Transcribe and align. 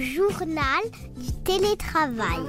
Journal 0.00 0.82
du 1.16 1.32
télétravail. 1.44 2.40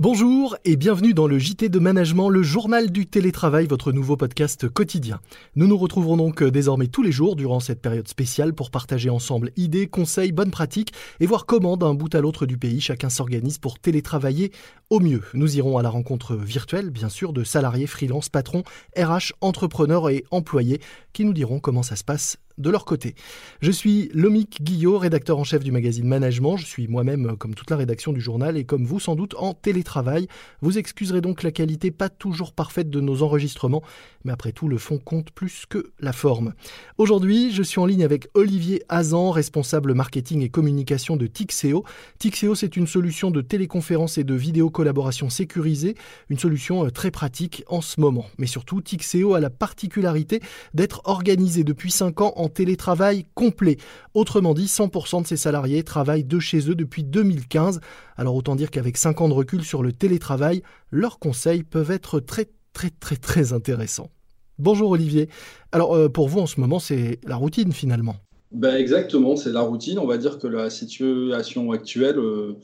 Bonjour 0.00 0.56
et 0.64 0.76
bienvenue 0.76 1.12
dans 1.12 1.26
le 1.26 1.40
JT 1.40 1.70
de 1.70 1.78
Management, 1.80 2.28
le 2.28 2.44
journal 2.44 2.92
du 2.92 3.08
télétravail, 3.08 3.66
votre 3.66 3.90
nouveau 3.90 4.16
podcast 4.16 4.68
quotidien. 4.68 5.18
Nous 5.56 5.66
nous 5.66 5.76
retrouverons 5.76 6.16
donc 6.16 6.40
euh, 6.40 6.52
désormais 6.52 6.86
tous 6.86 7.02
les 7.02 7.10
jours 7.10 7.34
durant 7.34 7.58
cette 7.58 7.82
période 7.82 8.06
spéciale 8.06 8.54
pour 8.54 8.70
partager 8.70 9.10
ensemble 9.10 9.50
idées, 9.56 9.88
conseils, 9.88 10.30
bonnes 10.30 10.52
pratiques 10.52 10.92
et 11.18 11.26
voir 11.26 11.46
comment 11.46 11.76
d'un 11.76 11.94
bout 11.94 12.14
à 12.14 12.20
l'autre 12.20 12.46
du 12.46 12.56
pays 12.58 12.80
chacun 12.80 13.10
s'organise 13.10 13.58
pour 13.58 13.80
télétravailler 13.80 14.52
au 14.88 15.00
mieux. 15.00 15.22
Nous 15.34 15.56
irons 15.56 15.78
à 15.78 15.82
la 15.82 15.90
rencontre 15.90 16.36
virtuelle, 16.36 16.90
bien 16.90 17.08
sûr, 17.08 17.32
de 17.32 17.42
salariés, 17.42 17.88
freelance, 17.88 18.28
patrons, 18.28 18.62
RH, 18.96 19.32
entrepreneurs 19.40 20.10
et 20.10 20.24
employés 20.30 20.80
qui 21.12 21.24
nous 21.24 21.32
diront 21.32 21.58
comment 21.58 21.82
ça 21.82 21.96
se 21.96 22.04
passe 22.04 22.38
de 22.58 22.70
leur 22.70 22.84
côté. 22.84 23.14
Je 23.60 23.70
suis 23.70 24.10
Lomic 24.12 24.62
Guillot, 24.62 24.98
rédacteur 24.98 25.38
en 25.38 25.44
chef 25.44 25.64
du 25.64 25.72
magazine 25.72 26.06
Management. 26.06 26.56
Je 26.56 26.66
suis 26.66 26.88
moi-même, 26.88 27.36
comme 27.36 27.54
toute 27.54 27.70
la 27.70 27.76
rédaction 27.76 28.12
du 28.12 28.20
journal, 28.20 28.56
et 28.56 28.64
comme 28.64 28.84
vous 28.84 29.00
sans 29.00 29.16
doute, 29.16 29.34
en 29.38 29.54
télétravail. 29.54 30.26
Vous 30.60 30.78
excuserez 30.78 31.20
donc 31.20 31.42
la 31.42 31.52
qualité 31.52 31.90
pas 31.90 32.08
toujours 32.08 32.52
parfaite 32.52 32.90
de 32.90 33.00
nos 33.00 33.22
enregistrements, 33.22 33.82
mais 34.24 34.32
après 34.32 34.52
tout, 34.52 34.68
le 34.68 34.78
fond 34.78 34.98
compte 34.98 35.30
plus 35.30 35.64
que 35.68 35.92
la 36.00 36.12
forme. 36.12 36.54
Aujourd'hui, 36.98 37.52
je 37.52 37.62
suis 37.62 37.80
en 37.80 37.86
ligne 37.86 38.04
avec 38.04 38.28
Olivier 38.34 38.82
Azan, 38.88 39.30
responsable 39.30 39.94
marketing 39.94 40.42
et 40.42 40.48
communication 40.48 41.16
de 41.16 41.26
Tixeo. 41.26 41.84
Tixeo, 42.18 42.54
c'est 42.54 42.76
une 42.76 42.86
solution 42.86 43.30
de 43.30 43.40
téléconférence 43.40 44.18
et 44.18 44.24
de 44.24 44.34
vidéo-collaboration 44.34 45.30
sécurisée, 45.30 45.94
une 46.28 46.38
solution 46.38 46.86
euh, 46.86 46.90
très 46.90 47.10
pratique 47.10 47.64
en 47.68 47.80
ce 47.80 48.00
moment. 48.00 48.26
Mais 48.38 48.46
surtout, 48.46 48.80
Tixeo 48.80 49.34
a 49.34 49.40
la 49.40 49.50
particularité 49.50 50.40
d'être 50.74 51.02
organisé 51.04 51.64
depuis 51.64 51.90
5 51.90 52.20
ans 52.20 52.32
en 52.36 52.47
télétravail 52.48 53.24
complet. 53.34 53.76
Autrement 54.14 54.54
dit, 54.54 54.66
100% 54.66 55.22
de 55.22 55.26
ses 55.26 55.36
salariés 55.36 55.82
travaillent 55.82 56.24
de 56.24 56.38
chez 56.38 56.70
eux 56.70 56.74
depuis 56.74 57.04
2015. 57.04 57.80
Alors 58.16 58.34
autant 58.34 58.56
dire 58.56 58.70
qu'avec 58.70 58.96
5 58.96 59.20
ans 59.20 59.28
de 59.28 59.34
recul 59.34 59.64
sur 59.64 59.82
le 59.82 59.92
télétravail, 59.92 60.62
leurs 60.90 61.18
conseils 61.18 61.62
peuvent 61.62 61.90
être 61.90 62.20
très 62.20 62.48
très 62.72 62.90
très 62.90 63.16
très 63.16 63.52
intéressants. 63.52 64.10
Bonjour 64.58 64.90
Olivier. 64.90 65.28
Alors 65.72 65.94
euh, 65.94 66.08
pour 66.08 66.28
vous 66.28 66.40
en 66.40 66.46
ce 66.46 66.60
moment, 66.60 66.78
c'est 66.78 67.20
la 67.24 67.36
routine 67.36 67.72
finalement. 67.72 68.16
Ben 68.50 68.76
exactement, 68.76 69.36
c'est 69.36 69.52
la 69.52 69.60
routine. 69.60 69.98
On 69.98 70.06
va 70.06 70.16
dire 70.16 70.38
que 70.38 70.46
la 70.46 70.70
situation 70.70 71.70
actuelle 71.70 72.18
euh, 72.18 72.56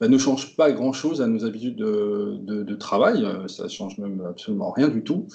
ben, 0.00 0.10
ne 0.10 0.18
change 0.18 0.54
pas 0.54 0.70
grand-chose 0.70 1.20
à 1.22 1.26
nos 1.26 1.44
habitudes 1.44 1.76
de, 1.76 2.74
travail. 2.74 3.24
Euh, 3.24 3.48
ça 3.48 3.68
change 3.68 3.98
même 3.98 4.22
absolument 4.28 4.70
rien 4.70 4.88
du 4.88 5.02
tout, 5.02 5.26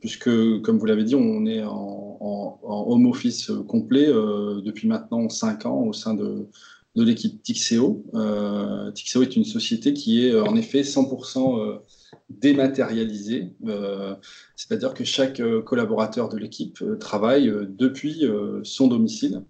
puisque, 0.00 0.30
comme 0.62 0.78
vous 0.78 0.86
l'avez 0.86 1.04
dit, 1.04 1.14
on 1.14 1.44
est 1.46 1.62
en, 1.62 2.07
home 2.20 3.06
office 3.06 3.50
complet 3.68 4.06
depuis 4.06 4.88
maintenant 4.88 5.28
5 5.28 5.66
ans 5.66 5.82
au 5.82 5.92
sein 5.92 6.14
de, 6.14 6.46
de 6.96 7.04
l'équipe 7.04 7.42
Tixeo. 7.42 8.04
Euh, 8.14 8.90
Tixeo 8.92 9.22
est 9.22 9.36
une 9.36 9.44
société 9.44 9.92
qui 9.92 10.26
est 10.26 10.38
en 10.38 10.56
effet 10.56 10.82
100% 10.82 11.80
dématérialisé, 12.28 13.52
euh, 13.66 14.14
c'est-à-dire 14.54 14.94
que 14.94 15.04
chaque 15.04 15.40
euh, 15.40 15.62
collaborateur 15.62 16.28
de 16.28 16.36
l'équipe 16.36 16.80
euh, 16.82 16.96
travaille 16.96 17.50
depuis 17.68 18.24
son 18.62 18.88
domicile. 18.88 19.42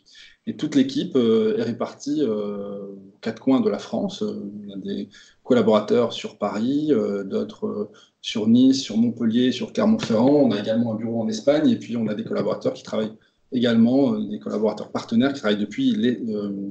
Et 0.46 0.56
toute 0.56 0.74
l'équipe 0.74 1.14
est 1.14 1.62
répartie 1.62 2.22
aux 2.22 2.98
quatre 3.20 3.38
coins 3.40 3.60
de 3.60 3.68
la 3.68 3.78
France. 3.78 4.24
Y 4.66 4.72
a 4.72 4.76
des 4.78 5.10
collaborateurs 5.44 6.14
sur 6.14 6.38
Paris, 6.38 6.90
d'autres 7.26 7.90
sur 8.20 8.48
Nice, 8.48 8.82
sur 8.82 8.96
Montpellier, 8.96 9.52
sur 9.52 9.72
Clermont-Ferrand. 9.72 10.28
On 10.28 10.50
a 10.50 10.60
également 10.60 10.92
un 10.92 10.96
bureau 10.96 11.22
en 11.22 11.28
Espagne 11.28 11.68
et 11.70 11.76
puis 11.76 11.96
on 11.96 12.06
a 12.08 12.14
des 12.14 12.24
collaborateurs 12.24 12.74
qui 12.74 12.82
travaillent 12.82 13.14
également, 13.52 14.18
des 14.18 14.38
collaborateurs 14.38 14.90
partenaires 14.90 15.32
qui 15.32 15.40
travaillent 15.40 15.58
depuis 15.58 15.94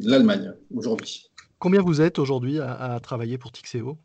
l'Allemagne 0.03 0.53
aujourd'hui. 0.75 1.29
Combien 1.59 1.81
vous 1.81 2.01
êtes 2.01 2.19
aujourd'hui 2.19 2.59
à, 2.59 2.73
à 2.73 2.99
travailler 2.99 3.37
pour 3.37 3.51
Tixeo? 3.51 3.97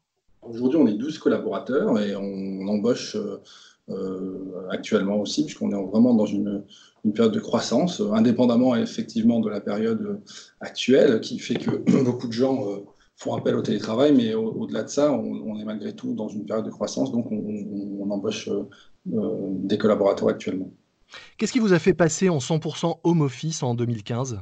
Aujourd'hui, 0.43 0.79
on 0.79 0.87
est 0.89 0.95
12 0.95 1.19
collaborateurs 1.19 2.01
et 2.01 2.17
on 2.17 2.67
embauche 2.67 3.15
euh, 3.15 3.41
euh, 3.91 4.69
actuellement 4.71 5.21
aussi, 5.21 5.45
puisqu'on 5.45 5.71
est 5.71 5.91
vraiment 5.91 6.15
dans 6.15 6.27
une, 6.27 6.65
période 7.15 7.33
de 7.33 7.41
croissance, 7.41 8.01
indépendamment 8.13 8.77
effectivement 8.77 9.41
de 9.41 9.49
la 9.49 9.61
période 9.61 10.21
actuelle, 10.61 11.21
qui 11.21 11.39
fait 11.39 11.57
que 11.57 11.71
beaucoup 12.05 12.27
de 12.27 12.33
gens 12.33 12.69
euh, 12.69 12.79
font 13.17 13.35
appel 13.35 13.55
au 13.55 13.63
télétravail, 13.63 14.13
mais 14.13 14.35
au-delà 14.35 14.83
de 14.83 14.89
ça, 14.89 15.13
on, 15.13 15.59
est 15.59 15.65
malgré 15.65 15.95
tout 15.95 16.15
dans 16.15 16.29
une 16.29 16.45
période 16.45 16.65
de 16.65 16.71
croissance, 16.71 17.13
donc 17.13 17.31
on, 17.31 18.11
embauche 18.11 18.51
des 19.07 19.79
collaborateurs 19.79 20.29
actuellement. 20.29 20.71
Qu'est-ce 21.37 21.53
qui 21.53 21.61
vous 21.61 21.73
a 21.73 21.79
fait 21.79 21.95
passer 21.95 22.29
en 22.29 22.39
100% 22.39 22.99
home 23.05 23.21
office 23.21 23.63
en 23.63 23.75
2015 23.75 24.41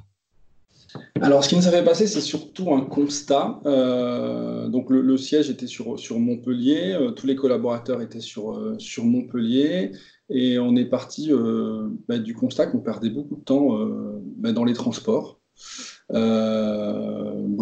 alors, 1.21 1.45
ce 1.45 1.49
qui 1.49 1.57
nous 1.57 1.69
a 1.69 1.71
fait 1.71 1.85
passer, 1.85 2.07
c'est 2.07 2.21
surtout 2.21 2.73
un 2.75 2.81
constat. 2.81 3.61
Euh, 3.67 4.69
donc, 4.69 4.91
le, 4.91 5.17
siège 5.17 5.51
était 5.51 5.67
sur, 5.67 5.99
sur 5.99 6.19
Montpellier, 6.19 6.95
euh, 6.95 7.11
tous 7.13 7.27
les 7.27 7.37
collaborateurs 7.37 8.01
étaient 8.01 8.21
sur, 8.21 8.53
euh, 8.53 8.77
sur 8.79 9.05
Montpellier, 9.05 9.93
et 10.31 10.59
on 10.59 10.77
est 10.77 10.87
parti 10.87 11.31
bah, 12.09 12.19
du 12.19 12.35
constat 12.35 12.67
qu'on 12.67 12.81
perdait 12.81 13.11
beaucoup 13.11 13.37
de 13.37 13.43
temps 13.43 13.77
bah, 14.37 14.53
dans 14.53 14.65
les 14.65 14.75
transports, 14.75 15.41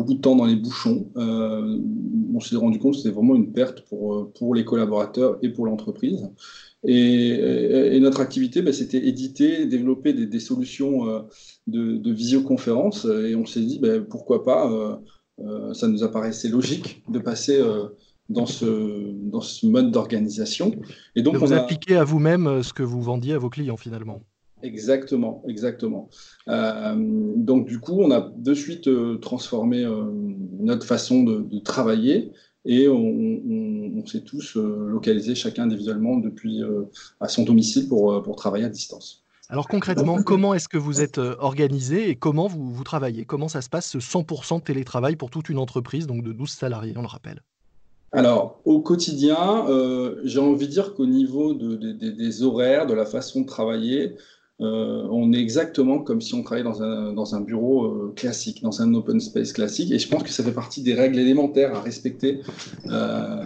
beaucoup 0.09 0.15
de 0.15 0.23
temps 0.23 0.37
dans 0.37 0.47
les 0.47 0.57
bouchons. 0.57 1.11
on 1.17 2.41
s'est 2.41 2.57
rendu 2.57 2.79
compte 2.79 2.93
que 2.93 2.99
c'était 2.99 3.15
vraiment 3.15 3.35
une 3.35 3.53
perte 3.53 3.83
pour, 3.89 4.33
pour 4.33 4.55
les 4.55 4.65
collaborateurs 4.65 5.39
et 5.43 5.51
pour 5.51 5.67
l'entreprise. 5.67 6.29
Et, 6.85 7.99
notre 8.01 8.21
activité, 8.21 8.63
bah, 8.63 8.73
c'était 8.73 9.07
éditer, 9.07 9.67
développer 9.67 10.13
des, 10.13 10.41
solutions 10.41 11.09
euh, 11.09 11.21
de, 11.67 12.13
visioconférence. 12.13 13.05
Et 13.05 13.35
on 13.35 13.47
s'est 13.47 13.61
dit, 13.61 13.79
bah, 13.81 14.01
pourquoi 14.09 14.45
pas, 14.45 14.71
euh, 14.71 14.97
euh, 15.41 15.75
ça 15.75 15.89
nous 15.89 16.05
apparaissait 16.05 16.49
logique 16.49 17.03
de 17.09 17.19
passer 17.19 17.63
dans, 18.29 18.47
ce, 18.47 19.13
dans 19.31 19.41
ce 19.41 19.67
mode 19.67 19.91
d'organisation. 19.91 20.73
Et 21.17 21.23
donc, 21.23 21.37
vous 21.37 21.53
appliquez 21.53 21.97
à 21.97 22.05
vous-même 22.05 22.63
ce 22.63 22.73
que 22.73 22.83
vous 22.83 23.03
vendiez 23.03 23.35
à 23.35 23.39
vos 23.39 23.51
clients 23.51 23.77
finalement. 23.77 24.23
Exactement, 24.63 25.43
exactement. 25.47 26.09
donc 26.47 27.67
du 27.67 27.79
coup, 27.79 28.01
on 28.01 28.11
a 28.11 28.33
de 28.37 28.55
suite 28.55 28.89
transformé 29.21 29.87
notre 30.61 30.85
façon 30.85 31.23
de 31.23 31.59
travailler 31.61 32.33
et 32.69 32.89
on, 32.89 34.05
s'est 34.07 34.21
tous 34.21 34.57
euh, 34.57 34.87
localisés 34.89 35.35
chacun 35.35 35.65
individuellement 35.65 36.17
depuis 36.17 36.63
euh, 36.63 36.85
à 37.21 37.29
son 37.29 37.43
domicile 37.43 37.89
pour, 37.89 38.13
euh, 38.13 38.23
pour 38.23 38.37
travailler 38.37 38.65
à 38.65 38.69
distance. 38.69 39.25
Alors 39.51 39.69
concrètement, 39.69 40.23
comment 40.23 40.55
est-ce 40.55 40.69
que 40.69 40.79
vous 40.79 41.01
êtes 41.01 41.19
organisé 41.19 42.11
et 42.11 42.17
comment 42.17 42.47
vous, 42.47 42.71
vous 42.71 42.85
travaillez? 42.85 43.25
Comment 43.25 43.49
ça 43.49 43.63
se 43.63 43.71
passe 43.71 43.89
ce 43.89 43.99
100% 43.99 44.59
de 44.59 44.65
télétravail 44.65 45.17
pour 45.17 45.31
toute 45.31 45.49
une 45.49 45.59
entreprise, 45.59 46.07
donc 46.07 46.23
de 46.23 46.33
12 46.33 46.51
salariés, 46.51 46.93
on 46.97 47.01
le 47.01 47.09
rappelle? 47.09 47.41
Alors, 48.13 48.61
au 48.67 48.81
quotidien, 48.81 49.67
j'ai 50.25 50.39
envie 50.39 50.67
de 50.67 50.73
dire 50.73 50.95
qu'au 50.95 51.07
niveau 51.07 51.55
des 51.55 52.43
horaires, 52.43 52.87
de 52.87 52.93
la 52.93 53.07
façon 53.07 53.41
de 53.41 53.47
travailler, 53.47 54.17
euh, 54.61 55.07
on 55.11 55.33
est 55.33 55.39
exactement 55.39 56.01
comme 56.01 56.21
si 56.21 56.35
on 56.35 56.43
travaillait 56.43 56.69
dans 56.69 56.83
un, 56.83 57.13
dans 57.13 57.37
un 57.37 57.41
bureau 57.41 57.85
euh, 57.85 58.13
classique, 58.17 58.61
dans 58.63 58.83
un 58.83 58.93
open 58.95 59.21
space 59.21 59.53
classique. 59.53 59.93
Et 59.93 59.99
je 60.01 60.09
pense 60.09 60.25
que 60.25 60.31
ça 60.31 60.43
fait 60.43 60.53
partie 60.53 60.83
des 60.83 60.95
règles 60.95 61.19
élémentaires 61.19 61.75
à 61.77 61.81
respecter 61.81 62.41
euh, 62.87 63.45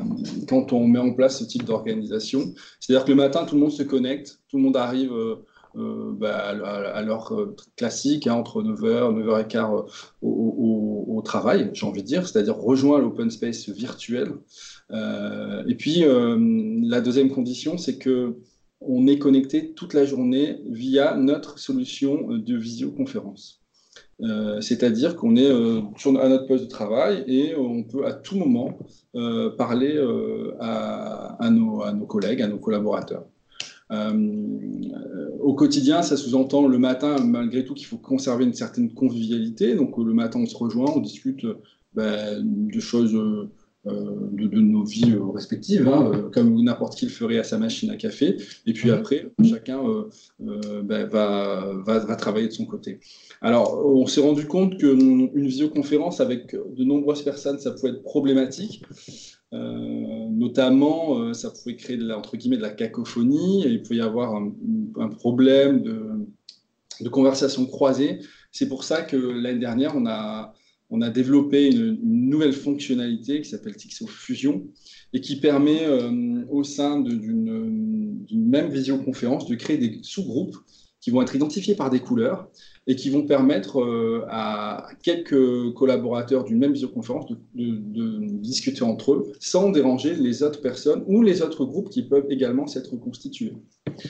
quand 0.49 0.73
on 0.73 0.87
met 0.87 0.99
en 0.99 1.13
place 1.13 1.39
ce 1.39 1.45
type 1.45 1.65
d'organisation. 1.65 2.55
C'est-à-dire 2.81 3.05
que 3.05 3.11
le 3.11 3.17
matin, 3.17 3.45
tout 3.45 3.57
le 3.57 3.61
monde 3.61 3.73
se 3.73 3.83
connecte, 3.83 4.41
tout 4.49 4.57
le 4.57 4.63
monde 4.63 4.77
arrive 4.77 5.13
bah, 5.75 6.37
à, 6.39 7.03
l'heure 7.03 7.35
classique, 7.77 8.27
hein, 8.27 8.35
entre 8.35 8.63
9h, 8.63 9.15
9h15 9.15 9.85
au, 10.23 11.05
au, 11.09 11.23
travail, 11.23 11.71
j'ai 11.73 11.87
envie 11.87 12.03
de 12.03 12.07
dire, 12.07 12.27
c'est-à-dire 12.27 12.57
rejoint 12.57 12.99
l'open 12.99 13.31
space 13.31 13.69
virtuel. 13.69 14.33
et 14.91 15.75
puis, 15.77 16.05
la 16.07 17.01
deuxième 17.01 17.31
condition, 17.31 17.79
c'est 17.79 17.97
que 17.97 18.37
on 18.87 19.07
est 19.07 19.19
connecté 19.19 19.73
toute 19.73 19.95
la 19.95 20.05
journée 20.05 20.61
via 20.69 21.17
notre 21.17 21.59
solution 21.59 22.29
de 22.29 22.57
visioconférence. 22.57 23.63
Euh, 24.23 24.61
c'est-à-dire 24.61 25.17
qu'on 25.17 25.35
est, 25.37 25.51
euh, 25.51 25.81
à 26.21 26.29
notre 26.29 26.47
poste 26.47 26.65
de 26.65 26.69
travail 26.69 27.25
et 27.27 27.57
on 27.57 27.83
peut 27.83 28.07
à 28.07 28.13
tout 28.13 28.37
moment 28.37 28.79
euh, 29.17 29.51
parler 29.51 29.99
à, 30.61 31.51
nos, 31.51 31.83
à, 31.83 31.93
nos, 31.93 32.07
collègues, 32.07 32.43
à 32.43 32.49
nos 32.49 32.59
collaborateurs. 32.59 33.25
au 33.91 35.55
quotidien, 35.55 36.03
ça 36.03 36.17
sous-entend 36.17 36.69
le 36.69 36.79
matin, 36.79 37.17
malgré 37.25 37.65
tout, 37.65 37.75
qu'il 37.75 37.87
faut 37.87 37.99
conserver 37.99 38.45
une 38.45 38.55
certaine 38.55 38.93
convivialité. 38.93 39.75
Donc 39.75 39.99
le 39.99 40.15
matin, 40.15 40.41
on 40.41 40.47
se 40.47 40.57
rejoint, 40.57 40.91
on 40.95 41.01
discute 41.01 41.45
ben, 41.95 42.41
de 42.43 42.81
choses 42.81 43.17
euh, 43.89 44.29
de, 44.31 44.61
nos 44.61 44.85
vies 44.85 45.11
euh, 45.11 45.33
respectives, 45.33 45.89
hein, 45.89 46.13
euh, 46.15 46.31
comme 46.31 46.63
n'importe 46.63 46.95
qui 46.95 47.07
le 47.07 47.11
ferait 47.11 47.39
à 47.39 47.43
sa 47.43 47.59
machine 47.59 47.91
à 47.91 47.97
café. 47.97 48.37
Et 48.65 48.75
puis 48.75 48.93
après, 48.93 49.33
chacun 49.43 49.83
ben, 50.39 51.09
va, 51.09 51.83
va, 51.85 52.17
travailler 52.17 52.47
de 52.47 52.53
son 52.53 52.65
côté. 52.65 53.01
Alors, 53.41 53.85
on 53.85 54.07
s'est 54.07 54.21
rendu 54.21 54.47
compte 54.47 54.79
qu'une 54.79 55.33
visioconférence 55.35 56.21
avec 56.21 56.55
de 56.55 56.85
nombreuses 56.85 57.23
personnes, 57.23 57.59
ça 57.59 57.73
pouvait 57.73 57.91
être 57.91 58.05
problématique. 58.05 58.85
notamment, 59.51 61.35
ça 61.35 61.51
pouvait 61.51 61.75
créer 61.75 61.97
de 61.97 62.07
la, 62.07 62.19
entre 62.19 62.37
guillemets 62.37 62.59
de 62.59 62.63
la 62.63 62.71
cacophonie, 62.71 63.65
et 63.65 63.69
il 63.69 63.83
pouvait 63.83 63.97
y 63.97 64.01
avoir 64.01 64.37
un, 64.37 65.09
problème 65.09 65.83
de, 65.83 66.05
de, 67.01 67.09
conversation 67.09 67.67
croisée. 67.67 68.21
C'est 68.53 68.69
pour 68.69 68.85
ça 68.85 69.03
que 69.03 69.17
l'année 69.17 69.59
dernière, 69.59 69.97
on 69.97 70.07
a, 70.07 70.55
on 70.93 71.01
a 71.01 71.11
développé 71.11 71.71
une, 71.71 71.99
nouvelle 72.03 72.53
fonctionnalité 72.53 73.41
qui 73.41 73.49
s'appelle 73.49 73.75
Tixo 73.77 74.07
Fusion 74.07 74.63
et 75.13 75.21
qui 75.21 75.37
permet 75.37 75.87
au 76.51 76.65
sein 76.65 77.01
d'une 77.01 78.25
même 78.31 78.71
visioconférence 78.71 79.47
de 79.47 79.55
créer 79.55 79.77
des 79.77 79.99
sous-groupes 80.03 80.57
qui 81.03 81.11
vont 81.11 81.21
être 81.21 81.35
identifiés 81.35 81.75
par 81.75 81.91
des 81.91 81.99
couleurs 81.99 82.49
et 82.87 82.95
qui 82.95 83.11
vont 83.11 83.23
permettre 83.23 83.81
euh, 83.81 84.25
à 84.31 84.87
quelques 85.03 85.75
collaborateurs 85.75 86.45
d'une 86.45 86.59
même 86.59 86.73
visioconférence 86.73 87.27
de, 87.29 87.37
discuter 88.41 88.83
entre 88.83 89.13
eux 89.13 89.33
sans 89.41 89.71
déranger 89.71 90.15
les 90.15 90.43
autres 90.43 90.61
personnes 90.61 91.05
ou 91.07 91.23
les 91.23 91.43
autres 91.43 91.65
groupes 91.65 91.91
qui 91.91 92.03
peuvent 92.03 92.27
également 92.31 92.67
s'être 92.67 92.97
constitués. 92.97 93.53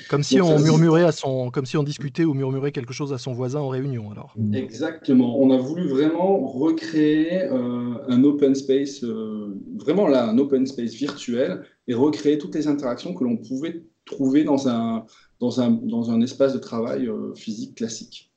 Comme 0.09 0.23
si 0.23 0.41
on 0.41 0.59
murmurait 0.59 1.05
à 1.05 1.13
son, 1.13 1.51
comme 1.51 1.67
si 1.67 1.77
on 1.77 1.83
discutait 1.83 2.25
ou 2.25 2.35
murmurait 2.35 2.73
quelque 2.73 2.93
chose 2.93 3.13
à 3.13 3.19
son 3.19 3.33
voisin 3.33 3.61
en 3.61 3.69
réunion 3.69 4.11
alors. 4.11 4.35
Exactement. 4.53 5.41
On 5.41 5.51
a 5.51 5.57
voulu 5.57 5.89
vraiment 5.89 6.47
recréer 6.47 7.45
euh, 7.45 7.95
un 8.07 8.23
open 8.23 8.55
space, 8.55 9.03
euh, 9.03 9.59
vraiment 9.77 10.09
là 10.09 10.29
un 10.29 10.37
open 10.39 10.67
space 10.67 10.93
virtuel 10.93 11.63
et 11.89 11.95
recréer 11.95 12.37
toutes 12.37 12.55
les 12.55 12.69
interactions 12.69 13.15
que 13.15 13.25
l'on 13.25 13.39
pouvait 13.39 13.83
trouver 14.05 14.45
dans 14.45 14.69
un 14.69 15.05
dans 15.43 15.61
un, 15.61 15.71
dans 15.71 16.11
un 16.13 16.21
espace 16.23 16.55
de 16.55 16.59
travail 16.59 17.11
physique 17.35 17.75
classique. 17.75 18.33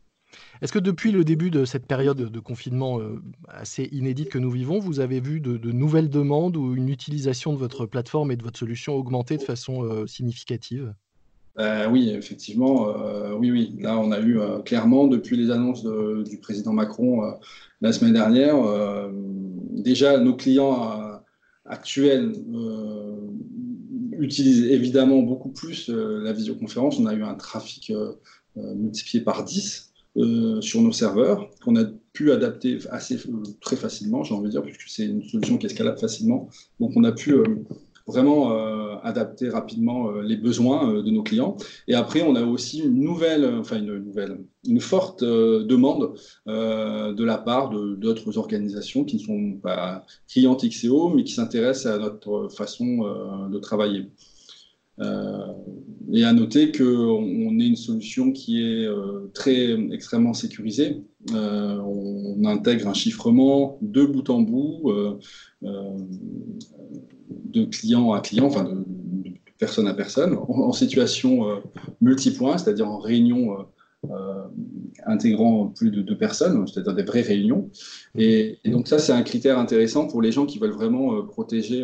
Est-ce 0.62 0.72
que 0.72 0.80
depuis 0.80 1.12
le 1.12 1.24
début 1.24 1.52
de 1.52 1.64
cette 1.66 1.86
période 1.86 2.18
de 2.18 2.40
confinement 2.40 3.00
euh, 3.00 3.22
assez 3.48 3.90
inédite 3.92 4.30
que 4.30 4.40
nous 4.40 4.50
vivons, 4.50 4.80
vous 4.80 5.00
avez 5.00 5.20
vu 5.20 5.40
de, 5.40 5.72
nouvelles 5.72 6.10
demandes 6.10 6.58
ou 6.58 6.76
une 6.76 6.90
utilisation 6.90 7.54
de 7.54 7.58
votre 7.58 7.86
plateforme 7.86 8.32
et 8.32 8.36
de 8.36 8.44
votre 8.44 8.58
solution 8.58 8.96
augmenter 8.96 9.38
de 9.38 9.44
façon 9.44 9.84
euh, 9.84 10.08
significative? 10.08 10.94
Euh, 11.60 11.88
oui, 11.90 12.10
effectivement, 12.10 12.88
oui, 13.38 13.50
oui. 13.50 13.78
Là, 13.80 13.98
on 13.98 14.12
a 14.12 14.20
eu 14.20 14.40
clairement, 14.66 15.08
depuis 15.08 15.38
les 15.38 15.52
annonces 15.52 15.86
du 15.86 16.38
président 16.40 16.74
Macron 16.74 17.22
la 17.80 17.94
semaine 17.94 18.12
dernière, 18.12 18.58
déjà 19.72 20.18
nos 20.18 20.36
clients 20.36 21.22
actuels 21.64 22.34
utilisent 24.20 24.66
évidemment 24.66 25.22
beaucoup 25.22 25.50
plus 25.50 25.90
la 25.90 26.34
visioconférence. 26.34 27.00
On 27.00 27.06
a 27.06 27.14
eu 27.14 27.24
un 27.24 27.36
trafic 27.36 27.92
multiplié 28.56 29.24
par 29.24 29.44
10 29.44 29.94
euh, 30.18 30.62
sur 30.62 30.82
nos 30.82 30.94
serveurs 30.94 31.50
qu'on 31.62 31.76
a 31.76 31.84
pu 32.14 32.32
adapter 32.32 32.78
assez 32.90 33.16
euh, 33.16 33.44
très 33.60 33.76
facilement, 33.76 34.24
j'ai 34.24 34.34
envie 34.34 34.46
de 34.46 34.52
dire, 34.52 34.62
puisque 34.62 34.88
c'est 34.88 35.06
une 35.08 35.22
solution 35.22 35.58
qui 35.58 35.66
escalade 35.66 36.00
facilement. 36.00 36.48
Donc 36.80 36.94
on 36.96 37.04
a 37.04 37.12
pu 37.12 37.34
euh, 37.34 37.44
vraiment 38.08 38.50
adapter 39.02 39.50
rapidement 39.50 40.12
les 40.22 40.38
besoins 40.38 41.02
de 41.02 41.10
nos 41.10 41.24
clients. 41.24 41.58
Et 41.88 41.96
après, 41.96 42.22
on 42.22 42.36
a 42.36 42.44
aussi 42.44 42.80
une 42.80 43.02
nouvelle, 43.02 43.46
enfin 43.60 43.78
une 43.78 43.98
nouvelle, 43.98 44.40
une 44.68 44.80
forte 44.80 45.24
demande 45.24 46.14
de 46.46 47.24
la 47.24 47.38
part 47.38 47.72
d'autres 47.72 48.38
organisations 48.38 49.04
qui 49.06 49.18
ne 49.18 49.22
sont 49.22 49.54
pas 49.62 50.06
clientes 50.30 50.64
XEO, 50.66 51.10
mais 51.10 51.24
qui 51.24 51.34
s'intéressent 51.34 51.94
à 51.94 51.98
notre 51.98 52.50
façon 52.50 53.50
de 53.50 53.58
travailler. 53.60 54.12
Euh, 55.00 55.54
et 56.14 56.24
à 56.24 56.32
noter 56.32 56.72
qu'on 56.72 57.60
est 57.60 57.68
une 57.68 57.76
solution 57.76 58.32
qui 58.32 58.62
est 58.62 58.86
euh, 58.86 59.30
très 59.34 59.74
extrêmement 59.92 60.34
sécurisée. 60.34 61.04
Euh, 61.34 61.78
on 61.80 62.46
intègre 62.46 62.88
un 62.88 62.94
chiffrement 62.94 63.78
de 63.82 64.06
bout 64.06 64.30
en 64.30 64.42
bout, 64.42 64.94
de 65.62 67.66
client 67.66 68.14
à 68.14 68.22
client, 68.22 68.46
enfin 68.46 68.64
de, 68.64 68.86
personne 69.58 69.88
à 69.88 69.94
personne, 69.94 70.38
en, 70.38 70.72
situation 70.72 71.62
multipoint, 72.02 72.58
c'est-à-dire 72.58 72.88
en 72.88 73.00
réunion 73.00 73.66
intégrant 75.08 75.68
plus 75.68 75.90
de 75.90 76.02
deux 76.02 76.18
personnes, 76.18 76.68
c'est-à-dire 76.68 76.94
des 76.94 77.04
vraies 77.04 77.22
réunions. 77.22 77.70
Et 78.16 78.60
donc 78.66 78.88
ça, 78.88 79.00
c'est 79.00 79.14
un 79.14 79.24
critère 79.24 79.58
intéressant 79.58 80.08
pour 80.08 80.22
les 80.22 80.32
gens 80.32 80.46
qui 80.46 80.60
veulent 80.60 80.72
vraiment 80.72 81.24
protéger 81.24 81.84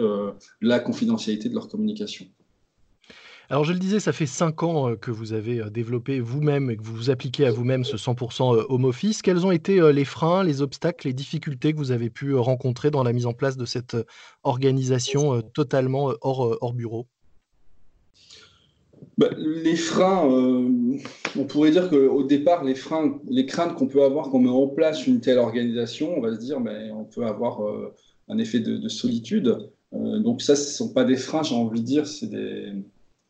la 0.61 0.79
confidentialité 0.79 1.49
de 1.49 1.55
leur 1.55 1.67
communication. 1.67 2.27
Alors 3.51 3.65
je 3.65 3.73
le 3.73 3.79
disais, 3.79 3.99
ça 3.99 4.13
fait 4.13 4.27
cinq 4.27 4.63
ans 4.63 4.91
euh, 4.91 4.95
que 4.95 5.11
vous 5.11 5.33
avez 5.33 5.59
euh, 5.59 5.69
développé 5.69 6.21
vous-même 6.21 6.71
et 6.71 6.77
que 6.77 6.83
vous 6.83 6.95
vous 6.95 7.09
appliquez 7.09 7.45
à 7.45 7.51
vous-même 7.51 7.83
ce 7.83 7.97
100% 7.97 8.55
euh, 8.55 8.63
home 8.69 8.85
office. 8.85 9.21
Quels 9.21 9.45
ont 9.45 9.51
été 9.51 9.91
les 9.91 10.05
freins, 10.05 10.45
les 10.45 10.61
obstacles, 10.61 11.07
les 11.07 11.13
difficultés 11.13 11.73
que 11.73 11.77
vous 11.77 11.91
avez 11.91 12.09
pu 12.09 12.33
rencontrer 12.33 12.91
dans 12.91 13.03
la 13.03 13.11
mise 13.11 13.25
en 13.25 13.33
place 13.33 13.57
de 13.57 13.65
cette 13.65 13.97
organisation 14.43 15.41
totalement 15.41 16.13
hors, 16.21 16.73
bureau? 16.73 17.07
Bah, 19.17 19.27
les 19.37 19.75
freins, 19.75 20.21
on 21.37 21.43
pourrait 21.43 21.71
dire 21.71 21.89
qu'au 21.89 22.23
départ, 22.23 22.63
les 22.63 22.75
freins, 22.75 23.19
les 23.27 23.45
craintes 23.45 23.75
qu'on 23.75 23.87
peut 23.87 24.03
avoir 24.03 24.29
quand 24.29 24.37
on 24.37 24.39
met 24.39 24.49
en 24.49 24.67
place 24.67 25.07
une 25.07 25.19
telle 25.19 25.39
organisation, 25.39 26.17
on 26.17 26.21
va 26.21 26.33
se 26.33 26.39
dire, 26.39 26.61
mais 26.61 26.89
on 26.91 27.03
peut 27.03 27.25
avoir 27.25 27.59
un 28.29 28.37
effet 28.37 28.61
de 28.61 28.87
solitude. 28.87 29.57
donc 29.91 30.41
ça, 30.41 30.55
ce 30.55 30.69
ne 30.69 30.73
sont 30.73 30.93
pas 30.93 31.03
des 31.03 31.17
freins, 31.17 31.43
j'ai 31.43 31.55
envie 31.55 31.81
de 31.81 31.85
dire, 31.85 32.07
c'est 32.07 32.29
des, 32.29 32.71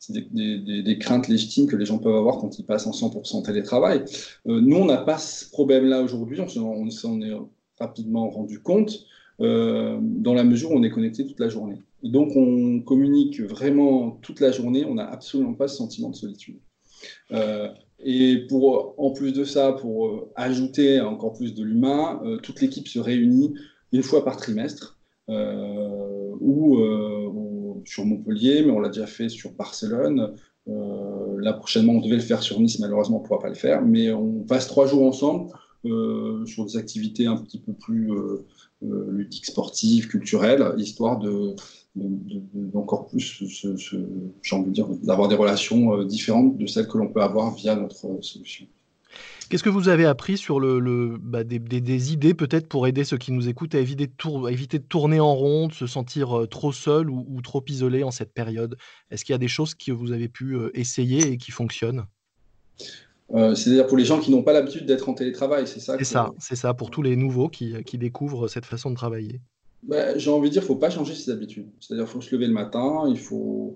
c'est 0.02 0.14
des, 0.34 0.98
craintes 0.98 1.28
légitimes 1.28 1.68
que 1.68 1.76
les 1.76 1.86
gens 1.86 2.00
peuvent 2.00 2.16
avoir 2.16 2.40
quand 2.40 2.58
ils 2.58 2.66
passent 2.66 2.88
en 2.88 2.92
100% 2.92 3.44
télétravail. 3.44 4.04
Euh, 4.48 4.60
nous, 4.60 4.78
on 4.78 4.86
n'a 4.86 4.98
pas 4.98 5.20
ce 5.20 5.50
problème-là 5.52 6.02
aujourd'hui, 6.02 6.40
on 6.42 6.90
s'en 6.90 7.22
est 7.22 7.34
rapidement 7.80 8.28
rendu 8.32 8.60
compte, 8.60 9.06
euh, 9.42 10.00
dans 10.02 10.34
la 10.34 10.44
mesure 10.44 10.72
où 10.72 10.74
on 10.76 10.82
est 10.82 10.90
connecté 10.90 11.26
toute 11.28 11.40
la 11.40 11.50
journée. 11.50 11.78
Et 12.02 12.10
donc, 12.10 12.36
on 12.36 12.80
communique 12.80 13.42
vraiment 13.42 14.18
toute 14.24 14.40
la 14.40 14.52
journée, 14.52 14.86
on 14.86 14.96
n'a 14.96 15.08
absolument 15.08 15.54
pas 15.54 15.68
ce 15.68 15.78
sentiment 15.78 16.10
de 16.10 16.16
solitude. 16.16 16.58
Euh, 17.32 17.70
et 18.04 18.48
pour, 18.50 18.96
en 18.98 19.12
plus 19.12 19.34
de 19.34 19.44
ça, 19.44 19.72
pour 19.74 20.30
ajouter 20.36 21.00
encore 21.00 21.34
plus 21.34 21.54
de 21.54 21.64
l'humain, 21.64 22.20
toute 22.42 22.60
l'équipe 22.60 22.88
se 22.88 22.98
réunit 22.98 23.54
une 23.92 24.02
fois 24.02 24.26
par 24.26 24.38
trimestre, 24.38 24.98
où 25.30 26.80
sur 27.92 28.06
Montpellier, 28.06 28.64
mais 28.64 28.72
on 28.72 28.80
l'a 28.80 28.88
déjà 28.88 29.06
fait 29.06 29.28
sur 29.28 29.52
Barcelone. 29.52 30.34
Euh, 30.70 31.36
là, 31.40 31.52
prochainement, 31.52 31.94
on 31.94 32.00
devait 32.00 32.16
le 32.16 32.22
faire 32.22 32.42
sur 32.42 32.58
Nice, 32.62 32.80
malheureusement, 32.80 33.18
on 33.18 33.22
ne 33.22 33.28
pourra 33.28 33.40
pas 33.40 33.50
le 33.50 33.56
faire. 33.56 33.82
Mais 33.82 34.12
on 34.12 34.44
passe 34.44 34.66
trois 34.68 34.88
jours 34.88 35.04
ensemble 35.06 35.52
euh, 35.86 36.46
sur 36.46 36.64
des 36.66 36.78
activités 36.78 37.26
un 37.26 37.36
petit 37.36 37.60
peu 37.60 37.74
plus 37.74 38.14
euh, 38.14 38.46
ludiques, 39.12 39.46
sportives, 39.46 40.08
culturelles, 40.08 40.74
histoire 40.78 41.20
de, 41.20 41.54
d'encore 41.96 43.08
plus, 43.08 43.44
j'ai 43.44 44.56
envie 44.56 44.70
de 44.70 44.74
dire, 44.74 44.88
d'avoir 45.04 45.28
des 45.28 45.36
relations 45.36 46.02
différentes 46.04 46.58
de 46.58 46.68
celles 46.68 46.88
que 46.88 46.98
l'on 46.98 47.10
peut 47.10 47.22
avoir 47.22 47.54
via 47.54 47.76
notre 47.76 48.24
solution. 48.24 48.66
Qu'est-ce 49.50 49.64
que 49.64 49.70
vous 49.70 49.90
avez 49.90 50.06
appris 50.06 50.38
sur 50.38 50.62
le, 50.62 51.18
bah, 51.20 51.44
des, 51.44 52.14
idées 52.14 52.34
peut-être 52.34 52.68
pour 52.68 52.88
aider 52.88 53.04
ceux 53.04 53.18
qui 53.18 53.34
nous 53.34 53.50
écoutent 53.50 53.76
à 53.76 53.80
éviter 53.80 54.08
de, 54.08 54.50
éviter 54.50 54.80
de 54.80 54.84
tourner 54.84 55.20
en 55.20 55.36
rond, 55.36 55.68
de 55.68 55.74
se 55.74 55.88
sentir 55.88 56.40
euh, 56.40 56.48
trop 56.48 56.72
seul 56.72 57.10
ou, 57.10 57.42
trop 57.42 57.64
isolé 57.68 58.04
en 58.04 58.12
cette 58.12 58.34
période? 58.34 58.78
Est-ce 59.10 59.26
qu'il 59.26 59.34
y 59.34 59.36
a 59.36 59.40
des 59.40 59.50
choses 59.50 59.76
que 59.76 59.92
vous 59.92 60.14
avez 60.14 60.30
pu 60.30 60.56
euh, 60.56 60.72
essayer 60.74 61.34
et 61.34 61.38
qui 61.38 61.52
fonctionnent? 61.52 62.06
Euh, 63.34 63.54
C'est-à-dire 63.56 63.88
pour 63.88 63.98
les 63.98 64.06
gens 64.06 64.20
qui 64.20 64.32
n'ont 64.32 64.44
pas 64.44 64.54
l'habitude 64.54 64.86
d'être 64.86 65.10
en 65.10 65.14
télétravail, 65.14 65.68
c'est 65.68 65.82
ça 65.82 65.98
C'est 65.98 66.06
ça, 66.06 66.32
c'est 66.40 66.56
ça, 66.56 66.74
pour 66.74 66.90
tous 66.90 67.02
les 67.02 67.18
nouveaux 67.18 67.50
qui, 67.50 67.76
découvrent 67.94 68.48
cette 68.48 68.66
façon 68.66 68.90
de 68.90 68.96
travailler. 68.96 69.42
Bah, 69.84 70.18
j'ai 70.18 70.30
envie 70.30 70.50
de 70.50 70.54
dire, 70.54 70.62
il 70.62 70.66
ne 70.66 70.68
faut 70.68 70.76
pas 70.76 70.90
changer 70.90 71.14
ses 71.14 71.32
habitudes. 71.32 71.70
C'est-à-dire 71.80 72.06
qu'il 72.06 72.14
faut 72.14 72.22
se 72.22 72.34
lever 72.34 72.48
le 72.48 72.54
matin, 72.54 73.04
il 73.10 73.20
faut 73.20 73.76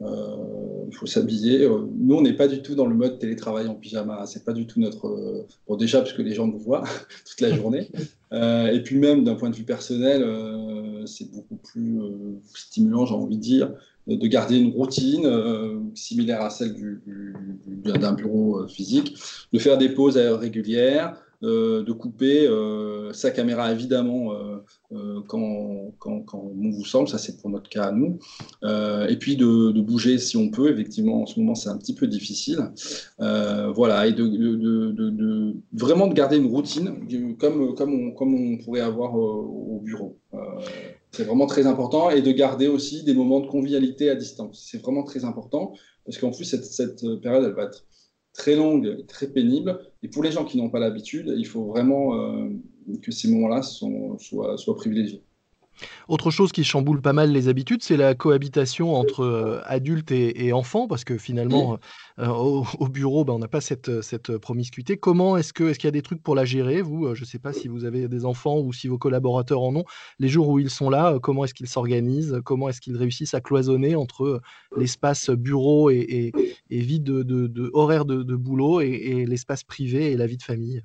il 0.00 0.94
faut 0.94 1.06
s'habiller. 1.06 1.64
Euh, 1.64 1.86
nous, 1.98 2.16
on 2.16 2.22
n'est 2.22 2.34
pas 2.34 2.48
du 2.48 2.62
tout 2.62 2.74
dans 2.74 2.86
le 2.86 2.94
mode 2.94 3.18
télétravail 3.18 3.66
en 3.66 3.74
pyjama. 3.74 4.26
C'est 4.26 4.44
pas 4.44 4.52
du 4.52 4.66
tout 4.66 4.80
notre. 4.80 5.08
Euh, 5.08 5.46
bon, 5.66 5.76
déjà, 5.76 6.00
parce 6.00 6.12
que 6.12 6.22
les 6.22 6.34
gens 6.34 6.46
nous 6.46 6.58
voient 6.58 6.84
toute 7.28 7.40
la 7.40 7.54
journée. 7.54 7.88
et 8.32 8.80
puis, 8.84 8.98
même 8.98 9.24
d'un 9.24 9.34
point 9.34 9.50
de 9.50 9.56
vue 9.56 9.64
personnel, 9.64 10.24
c'est 11.06 11.30
beaucoup 11.30 11.56
plus 11.56 12.00
stimulant, 12.54 13.06
j'ai 13.06 13.14
envie 13.14 13.36
de 13.36 13.42
dire, 13.42 13.72
de 14.06 14.26
garder 14.26 14.58
une 14.58 14.72
routine 14.72 15.28
similaire 15.94 16.42
à 16.42 16.50
celle 16.50 16.74
d'un 17.84 18.12
bureau 18.12 18.66
physique, 18.68 19.16
de 19.52 19.58
faire 19.58 19.78
des 19.78 19.88
pauses 19.88 20.16
régulières, 20.16 21.14
euh, 21.14 21.25
de 21.42 21.92
couper 21.92 22.46
euh, 22.46 23.12
sa 23.12 23.30
caméra 23.30 23.72
évidemment 23.72 24.32
euh, 24.32 25.20
quand, 25.28 25.92
quand, 25.98 26.24
on 26.34 26.70
vous 26.70 26.84
semble, 26.84 27.08
ça 27.08 27.18
c'est 27.18 27.40
pour 27.40 27.50
notre 27.50 27.68
cas 27.68 27.84
à 27.84 27.92
nous, 27.92 28.18
et 28.62 29.16
puis 29.16 29.36
de, 29.36 29.80
bouger 29.80 30.18
si 30.18 30.36
on 30.36 30.50
peut, 30.50 30.70
effectivement 30.70 31.22
en 31.22 31.26
ce 31.26 31.38
moment 31.38 31.54
c'est 31.54 31.68
un 31.68 31.76
petit 31.76 31.94
peu 31.94 32.06
difficile, 32.06 32.70
voilà, 33.18 34.06
et 34.06 34.12
de, 34.12 35.54
vraiment 35.72 36.06
de 36.06 36.14
garder 36.14 36.36
une 36.36 36.46
routine 36.46 37.36
comme, 37.38 37.74
comme, 37.74 37.94
on, 37.94 38.10
comme 38.12 38.34
on 38.34 38.58
pourrait 38.58 38.80
avoir 38.80 39.14
au 39.14 39.80
bureau. 39.82 40.18
c'est 41.12 41.24
vraiment 41.24 41.46
très 41.46 41.66
important 41.66 42.10
et 42.10 42.22
de 42.22 42.32
garder 42.32 42.68
aussi 42.68 43.02
des 43.04 43.14
moments 43.14 43.40
de 43.40 43.46
convivialité 43.46 44.10
à 44.10 44.14
distance. 44.14 44.66
C'est 44.70 44.82
vraiment 44.82 45.02
très 45.02 45.24
important 45.24 45.74
parce 46.04 46.18
qu'en 46.18 46.30
plus 46.30 46.44
cette, 46.44 46.64
cette 46.64 47.04
période 47.20 47.44
elle 47.44 47.54
va 47.54 47.64
être 47.64 47.84
très 48.36 48.54
longue, 48.54 49.06
très 49.06 49.28
pénible. 49.28 49.80
Et 50.02 50.08
pour 50.08 50.22
les 50.22 50.30
gens 50.30 50.44
qui 50.44 50.58
n'ont 50.58 50.68
pas 50.68 50.78
l'habitude, 50.78 51.32
il 51.36 51.46
faut 51.46 51.64
vraiment 51.64 52.14
euh, 52.14 52.50
que 53.02 53.10
ces 53.10 53.28
moments-là 53.28 53.62
soient, 53.62 54.56
soient, 54.56 54.76
privilégiés. 54.76 55.22
Autre 56.08 56.30
chose 56.30 56.52
qui 56.52 56.64
chamboule 56.64 57.00
pas 57.00 57.12
mal 57.12 57.32
les 57.32 57.48
habitudes, 57.48 57.82
c'est 57.82 57.96
la 57.96 58.14
cohabitation 58.14 58.94
entre 58.94 59.20
euh, 59.20 59.60
adultes 59.64 60.12
et, 60.12 60.52
enfants, 60.52 60.86
parce 60.86 61.04
que 61.04 61.18
finalement, 61.18 61.78
euh, 62.18 62.26
au, 62.78 62.88
bureau, 62.88 63.24
ben, 63.24 63.34
on 63.34 63.38
n'a 63.38 63.48
pas 63.48 63.60
cette, 63.60 64.02
cette 64.02 64.38
promiscuité. 64.38 64.96
Comment 64.96 65.36
est-ce 65.36 65.52
que 65.52 65.64
est-ce 65.64 65.78
qu'il 65.78 65.88
y 65.88 65.88
a 65.88 65.92
des 65.92 66.02
trucs 66.02 66.22
pour 66.22 66.34
la 66.34 66.44
gérer 66.44 66.82
Vous, 66.82 67.06
euh, 67.06 67.14
je 67.14 67.22
ne 67.22 67.26
sais 67.26 67.38
pas 67.38 67.52
si 67.52 67.68
vous 67.68 67.84
avez 67.84 68.08
des 68.08 68.24
enfants 68.24 68.58
ou 68.58 68.72
si 68.72 68.88
vos 68.88 68.98
collaborateurs 68.98 69.62
en 69.62 69.74
ont. 69.76 69.84
Les 70.18 70.28
jours 70.28 70.48
où 70.48 70.58
ils 70.58 70.70
sont 70.70 70.90
là, 70.90 71.18
comment 71.20 71.44
est-ce 71.44 71.54
qu'ils 71.54 71.68
s'organisent? 71.68 72.40
Comment 72.44 72.68
est-ce 72.68 72.80
qu'ils 72.80 72.96
réussissent 72.96 73.34
à 73.34 73.40
cloisonner 73.40 73.96
entre 73.96 74.40
l'espace 74.76 75.30
bureau 75.30 75.90
et, 75.90 76.32
vie 76.70 77.00
de, 77.00 77.22
de, 77.22 77.70
horaire 77.74 78.04
de, 78.04 78.36
boulot 78.36 78.80
et, 78.80 79.24
l'espace 79.26 79.64
privé 79.64 80.12
et 80.12 80.16
la 80.16 80.26
vie 80.26 80.36
de 80.36 80.42
famille? 80.42 80.82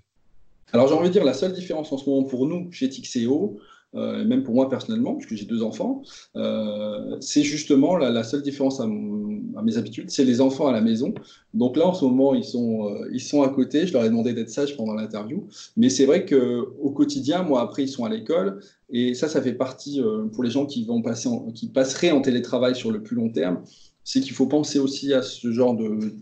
Alors 0.74 0.88
j'ai 0.88 0.94
envie 0.94 1.10
de 1.10 1.14
dire 1.14 1.26
la 1.26 1.34
seule 1.34 1.54
différence 1.54 1.92
en 1.92 1.98
ce 1.98 2.10
moment 2.10 2.24
pour 2.24 2.48
nous 2.48 2.72
chez 2.72 2.88
Tixeo, 2.88 3.60
euh, 3.94 4.24
même 4.24 4.44
pour 4.44 4.56
moi 4.56 4.70
personnellement, 4.70 5.16
puisque 5.16 5.36
j'ai 5.36 5.46
deux 5.46 5.64
enfants, 5.64 6.02
euh, 6.38 7.18
c'est 7.20 7.44
justement 7.44 7.98
la, 7.98 8.24
seule 8.24 8.42
différence 8.42 8.80
à, 8.80 8.88
mes 8.88 9.78
habitudes, 9.78 10.10
c'est 10.10 10.24
les 10.24 10.40
enfants 10.40 10.68
à 10.68 10.72
la 10.72 10.82
maison. 10.82 11.14
Donc 11.54 11.76
là, 11.76 11.88
en 11.88 11.94
ce 11.94 12.06
moment, 12.06 12.34
ils 12.34 12.44
sont, 12.44 12.88
euh, 12.88 13.10
ils 13.12 13.20
sont 13.20 13.42
à 13.44 13.50
côté. 13.50 13.86
Je 13.88 13.94
leur 13.94 14.06
ai 14.06 14.10
demandé 14.10 14.34
d'être 14.34 14.50
sages 14.50 14.78
pendant 14.78 14.94
l'interview. 14.94 15.48
Mais 15.76 15.90
c'est 15.90 16.06
vrai 16.06 16.26
qu'au 16.26 16.92
quotidien, 16.92 17.44
moi, 17.44 17.62
après, 17.62 17.84
ils 17.84 17.90
sont 17.90 18.06
à 18.06 18.10
l'école. 18.10 18.62
Et 18.90 19.14
ça, 19.14 19.28
ça 19.28 19.42
fait 19.42 19.54
partie, 19.54 20.02
pour 20.34 20.44
les 20.44 20.50
gens 20.50 20.66
qui, 20.66 20.84
vont 20.86 21.02
passer 21.02 21.30
qui 21.54 21.68
passeraient 21.70 22.12
en 22.12 22.22
télétravail 22.22 22.76
sur 22.76 22.92
le 22.92 23.02
plus 23.02 23.16
long 23.16 23.30
terme, 23.30 23.62
c'est 24.04 24.20
qu'il 24.20 24.34
faut 24.34 24.48
penser 24.48 24.80
aussi 24.80 25.14
à 25.14 25.22
ce 25.22 25.52
genre 25.52 25.76
de, 25.76 26.14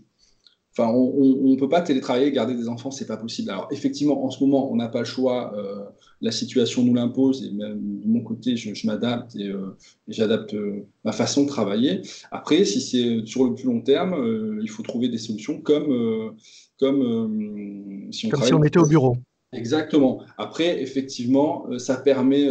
Enfin, 0.80 0.92
on 0.92 1.50
ne 1.50 1.56
peut 1.56 1.68
pas 1.68 1.82
télétravailler, 1.82 2.32
garder 2.32 2.54
des 2.54 2.68
enfants, 2.68 2.90
c'est 2.90 3.06
pas 3.06 3.18
possible. 3.18 3.50
Alors, 3.50 3.68
effectivement, 3.70 4.24
en 4.24 4.30
ce 4.30 4.42
moment, 4.42 4.72
on 4.72 4.76
n'a 4.76 4.88
pas 4.88 5.00
le 5.00 5.04
choix. 5.04 5.52
Euh, 5.54 5.84
la 6.22 6.30
situation 6.30 6.82
nous 6.82 6.94
l'impose 6.94 7.44
et 7.44 7.50
même 7.50 8.00
de 8.00 8.08
mon 8.08 8.22
côté, 8.22 8.56
je, 8.56 8.86
m'adapte 8.86 9.36
et, 9.36 9.48
euh, 9.48 9.76
j'adapte 10.08 10.54
euh, 10.54 10.86
ma 11.04 11.12
façon 11.12 11.42
de 11.44 11.48
travailler. 11.48 12.00
Après, 12.30 12.64
si 12.64 12.80
c'est 12.80 13.26
sur 13.26 13.44
le 13.44 13.54
plus 13.54 13.64
long 13.64 13.82
terme, 13.82 14.58
il 14.62 14.70
faut 14.70 14.82
trouver 14.82 15.08
des 15.08 15.18
solutions 15.18 15.60
comme, 15.60 16.34
comme, 16.78 18.08
si, 18.10 18.26
on, 18.26 18.30
comme 18.30 18.42
si 18.42 18.54
on 18.54 18.64
était 18.64 18.78
au 18.78 18.86
bureau. 18.86 19.16
Exactement. 19.52 20.22
Après, 20.38 20.80
effectivement, 20.80 21.66
ça 21.78 21.96
permet 21.96 22.48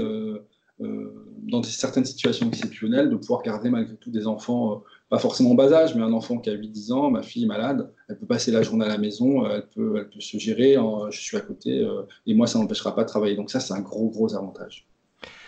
dans 0.79 1.63
certaines 1.63 2.05
situations 2.05 2.47
exceptionnelles, 2.47 3.09
de 3.09 3.15
pouvoir 3.15 3.41
garder 3.41 3.69
malgré 3.69 3.95
tout 3.95 4.11
des 4.11 4.27
enfants, 4.27 4.83
pas 5.09 5.17
forcément 5.17 5.51
en 5.51 5.55
bas 5.55 5.73
âge, 5.73 5.95
mais 5.95 6.01
un 6.01 6.13
enfant 6.13 6.37
qui 6.37 6.49
a 6.49 6.55
8-10 6.55 6.93
ans, 6.93 7.09
ma 7.09 7.23
fille 7.23 7.43
est 7.43 7.47
malade, 7.47 7.91
elle 8.07 8.17
peut 8.17 8.27
passer 8.27 8.51
la 8.51 8.61
journée 8.61 8.85
à 8.85 8.87
la 8.87 8.97
maison, 8.97 9.45
euh, 9.45 9.55
elle 9.55 9.67
peut, 9.67 10.07
se 10.19 10.37
gérer, 10.37 10.75
je 11.09 11.19
suis 11.19 11.35
à 11.35 11.41
côté, 11.41 11.79
euh, 11.79 12.03
et 12.27 12.33
moi, 12.33 12.47
ça 12.47 12.59
n'empêchera 12.59 12.95
pas 12.95 13.03
de 13.03 13.09
travailler. 13.09 13.35
Donc 13.35 13.49
ça, 13.49 13.59
c'est 13.59 13.73
un 13.73 13.81
gros, 13.81 14.09
gros 14.09 14.35
avantage. 14.35 14.87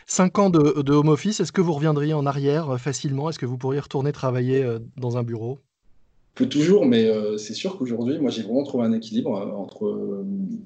Cinq 0.07 0.39
ans 0.39 0.49
de 0.49 0.91
home 0.91 1.09
office, 1.09 1.39
est-ce 1.39 1.51
que 1.51 1.61
vous 1.61 1.73
reviendriez 1.73 2.13
en 2.13 2.25
arrière 2.25 2.79
facilement? 2.79 3.29
Est-ce 3.29 3.39
que 3.39 3.45
vous 3.45 3.57
pourriez 3.57 3.79
retourner 3.79 4.11
travailler 4.11 4.65
dans 4.97 5.17
un 5.17 5.23
bureau? 5.23 5.59
Peut 6.33 6.47
toujours, 6.47 6.85
mais 6.85 7.05
euh, 7.05 7.37
c'est 7.37 7.53
sûr 7.53 7.77
qu'aujourd'hui, 7.77 8.17
moi, 8.19 8.31
j'ai 8.31 8.43
vraiment 8.43 8.63
trouvé 8.63 8.85
un 8.85 8.93
équilibre 8.93 9.35
euh, 9.35 9.51
entre 9.51 9.85
euh, 9.85 10.25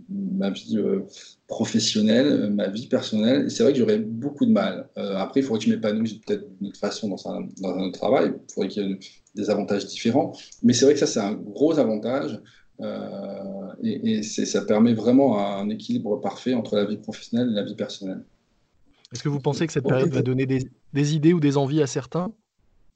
ma 0.09 0.49
vie 0.51 0.77
professionnelle, 1.47 2.51
ma 2.53 2.67
vie 2.67 2.87
personnelle. 2.87 3.45
Et 3.45 3.49
c'est 3.49 3.63
vrai 3.63 3.73
que 3.73 3.79
j'aurais 3.79 3.97
beaucoup 3.97 4.45
de 4.45 4.51
mal. 4.51 4.89
après, 4.95 5.39
il 5.39 5.43
faudrait 5.43 5.59
que 5.59 5.65
je 5.65 5.71
m'épanouisse 5.71 6.15
peut-être 6.15 6.45
d'une 6.59 6.69
autre 6.69 6.79
façon 6.79 7.09
dans 7.09 7.27
un, 7.27 7.47
dans 7.61 7.69
un, 7.69 7.87
autre 7.87 7.97
travail. 7.97 8.33
Il 8.35 8.53
faudrait 8.53 8.69
qu'il 8.69 8.87
y 8.87 8.91
ait 8.91 8.99
des 9.33 9.49
avantages 9.49 9.85
différents. 9.85 10.33
Mais 10.63 10.73
c'est 10.73 10.85
vrai 10.85 10.93
que 10.93 10.99
ça, 10.99 11.07
c'est 11.07 11.19
un 11.19 11.33
gros 11.33 11.79
avantage. 11.79 12.39
et, 13.83 14.17
et 14.17 14.23
ça 14.23 14.61
permet 14.61 14.93
vraiment 14.93 15.39
un 15.39 15.69
équilibre 15.69 16.19
parfait 16.19 16.53
entre 16.53 16.75
la 16.75 16.85
vie 16.85 16.97
professionnelle 16.97 17.49
et 17.49 17.55
la 17.55 17.63
vie 17.63 17.75
personnelle. 17.75 18.23
Est-ce 19.13 19.23
que 19.23 19.29
vous 19.29 19.39
pensez 19.39 19.65
que 19.65 19.73
cette 19.73 19.87
période 19.87 20.11
va 20.11 20.21
donner 20.21 20.45
des, 20.45 20.67
des 20.93 21.15
idées 21.15 21.33
ou 21.33 21.39
des 21.39 21.57
envies 21.57 21.81
à 21.81 21.87
certains? 21.87 22.31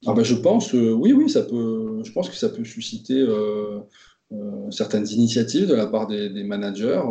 Ah 0.06 0.14
bah, 0.14 0.24
je 0.24 0.36
pense, 0.36 0.74
euh, 0.74 0.94
oui, 0.94 1.12
oui, 1.12 1.30
ça 1.30 1.44
peut, 1.44 1.89
je 2.04 2.12
pense 2.12 2.30
que 2.30 2.36
ça 2.36 2.50
peut 2.50 2.64
susciter 2.64 3.20
euh, 3.20 3.80
euh, 4.32 4.72
certaines 4.72 5.08
initiatives 5.10 5.68
de 5.68 5.74
la 5.74 5.88
part 5.88 6.08
des, 6.08 6.44
managers 6.44 7.02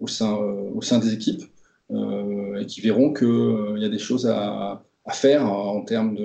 au, 0.00 0.06
sein, 0.06 0.34
au 0.34 0.82
sein 0.82 0.98
des 0.98 1.12
équipes 1.14 1.44
et 1.90 2.66
qui 2.66 2.80
verront 2.80 3.12
qu'il 3.12 3.78
y 3.78 3.84
a 3.84 3.88
des 3.88 3.98
choses 3.98 4.26
à, 4.26 4.84
faire 5.10 5.50
en 5.50 5.82
termes 5.84 6.18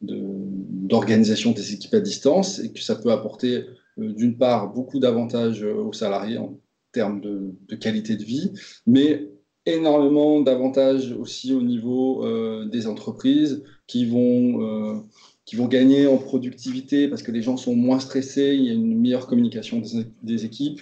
d'organisation 0.00 1.50
des 1.50 1.72
équipes 1.72 1.94
à 1.94 2.00
distance 2.00 2.60
et 2.60 2.72
que 2.72 2.80
ça 2.80 2.94
peut 2.94 3.10
apporter 3.10 3.64
d'une 3.96 4.36
part 4.36 4.72
beaucoup 4.72 5.00
d'avantages 5.00 5.64
aux 5.64 5.92
salariés 5.92 6.38
en 6.38 6.56
termes 6.92 7.20
de, 7.20 7.74
qualité 7.76 8.16
de 8.16 8.22
vie, 8.24 8.52
mais 8.86 9.28
énormément 9.66 10.40
d'avantages 10.40 11.12
aussi 11.12 11.52
au 11.52 11.62
niveau 11.62 12.24
euh, 12.24 12.66
des 12.66 12.86
entreprises 12.86 13.62
qui 13.86 14.06
vont, 14.06 14.62
euh, 14.62 15.00
qui 15.44 15.56
vont 15.56 15.66
gagner 15.66 16.06
en 16.06 16.18
productivité 16.18 17.08
parce 17.08 17.22
que 17.22 17.32
les 17.32 17.42
gens 17.42 17.56
sont 17.56 17.74
moins 17.74 17.98
stressés, 17.98 18.54
il 18.54 18.64
y 18.64 18.70
a 18.70 18.72
une 18.72 18.98
meilleure 18.98 19.26
communication 19.26 19.82
des, 20.22 20.44
équipes, 20.44 20.80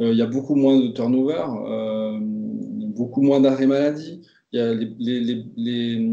euh, 0.00 0.12
il 0.12 0.18
y 0.18 0.22
a 0.22 0.26
beaucoup 0.26 0.54
moins 0.54 0.78
de 0.78 0.88
turnover, 0.88 1.44
beaucoup 2.94 3.22
moins 3.22 3.40
d'arrêts 3.40 3.66
maladie. 3.66 4.20
Il 4.52 4.58
y 4.58 4.60
a 4.60 4.72
les, 4.72 4.94
les, 5.00 5.44
les, 5.56 6.08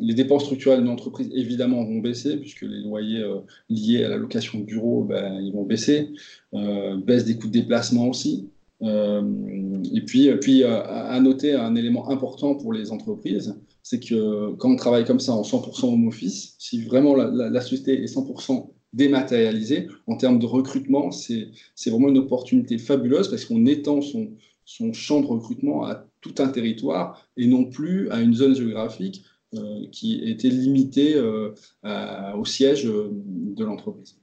les, 0.00 0.14
dépenses 0.14 0.44
structurelles 0.44 0.80
d'une 0.80 0.88
entreprise, 0.88 1.30
évidemment, 1.32 1.84
vont 1.84 1.98
baisser, 1.98 2.38
puisque 2.38 2.62
les 2.62 2.80
loyers 2.80 3.24
liés 3.70 4.02
à 4.02 4.08
la 4.08 4.16
location 4.16 4.58
de 4.58 4.64
bureau, 4.64 5.04
ben, 5.04 5.40
ils 5.40 5.52
vont 5.52 5.62
baisser. 5.62 6.08
baisse 6.52 7.24
des 7.24 7.36
coûts 7.36 7.46
de 7.46 7.52
déplacement 7.52 8.08
aussi. 8.08 8.48
Euh, 8.84 9.82
et 9.94 10.02
puis, 10.02 10.30
puis 10.40 10.62
euh, 10.62 10.82
à 10.84 11.18
noter 11.20 11.54
un 11.54 11.74
élément 11.74 12.10
important 12.10 12.54
pour 12.54 12.72
les 12.72 12.92
entreprises, 12.92 13.54
c'est 13.84 14.00
que 14.00 14.54
quand 14.54 14.70
on 14.70 14.76
travaille 14.76 15.04
comme 15.04 15.20
ça 15.20 15.32
en 15.32 15.42
100% 15.42 15.92
home 15.92 16.08
office, 16.08 16.56
si 16.58 16.82
vraiment 16.82 17.14
la, 17.14 17.60
société 17.60 18.02
est 18.02 18.12
100% 18.12 18.70
dématérialisée, 18.94 19.88
en 20.06 20.16
termes 20.16 20.38
de 20.38 20.46
recrutement, 20.46 21.10
c'est 21.10 21.50
vraiment 21.86 22.08
une 22.08 22.18
opportunité 22.18 22.78
fabuleuse 22.78 23.28
parce 23.28 23.44
qu'on 23.44 23.66
étend 23.66 24.00
son, 24.00 24.30
son 24.64 24.94
champ 24.94 25.20
de 25.20 25.26
recrutement 25.26 25.84
à 25.84 26.06
tout 26.22 26.34
un 26.38 26.48
territoire 26.48 27.28
et 27.36 27.46
non 27.46 27.66
plus 27.66 28.10
à 28.10 28.20
une 28.22 28.34
zone 28.34 28.56
géographique 28.56 29.22
euh, 29.54 29.86
qui 29.92 30.18
était 30.24 30.48
limitée 30.48 31.20
au 31.20 32.44
siège 32.46 32.84
de 32.84 33.64
l'entreprise. 33.64 34.16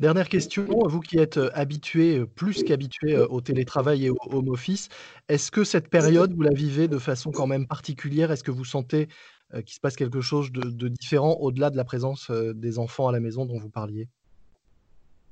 Dernière 0.00 0.30
question, 0.30 0.66
vous 0.88 1.00
qui 1.00 1.18
êtes 1.18 1.38
habitué, 1.52 2.24
plus 2.24 2.64
qu'habitué 2.64 3.18
au 3.18 3.42
télétravail 3.42 4.06
et 4.06 4.10
au 4.10 4.16
home 4.30 4.48
office, 4.48 4.88
est-ce 5.28 5.50
que 5.50 5.62
cette 5.62 5.88
période, 5.88 6.32
vous 6.32 6.40
la 6.40 6.54
vivez 6.54 6.88
de 6.88 6.96
façon 6.96 7.30
quand 7.30 7.46
même 7.46 7.66
particulière? 7.66 8.32
Est-ce 8.32 8.42
que 8.42 8.50
vous 8.50 8.64
sentez 8.64 9.08
qu'il 9.52 9.74
se 9.74 9.80
passe 9.80 9.96
quelque 9.96 10.22
chose 10.22 10.52
de, 10.52 10.88
différent 10.88 11.34
au-delà 11.34 11.68
de 11.68 11.76
la 11.76 11.84
présence 11.84 12.30
des 12.30 12.78
enfants 12.78 13.08
à 13.08 13.12
la 13.12 13.20
maison 13.20 13.44
dont 13.44 13.58
vous 13.58 13.68
parliez? 13.68 14.08